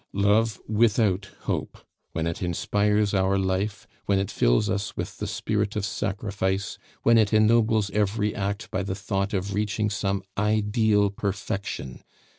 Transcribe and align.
"Love 0.13 0.59
without 0.67 1.29
hope, 1.41 1.77
when 2.11 2.25
it 2.25 2.41
inspires 2.41 3.13
our 3.13 3.37
life, 3.37 3.85
when 4.07 4.17
it 4.17 4.31
fills 4.31 4.67
us 4.67 4.97
with 4.97 5.19
the 5.19 5.27
spirit 5.27 5.75
of 5.75 5.85
sacrifice, 5.85 6.79
when 7.03 7.19
it 7.19 7.31
ennobles 7.31 7.91
every 7.91 8.33
act 8.33 8.71
by 8.71 8.81
the 8.81 8.95
thought 8.95 9.31
of 9.31 9.53
reaching 9.53 9.91
some 9.91 10.23
ideal 10.39 11.11
perfection. 11.11 12.01